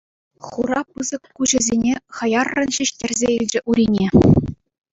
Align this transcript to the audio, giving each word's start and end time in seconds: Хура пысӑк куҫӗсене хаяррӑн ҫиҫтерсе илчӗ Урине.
Хура 0.45 0.81
пысӑк 0.93 1.23
куҫӗсене 1.41 1.93
хаяррӑн 2.21 2.69
ҫиҫтерсе 2.81 3.27
илчӗ 3.37 3.59
Урине. 3.75 4.07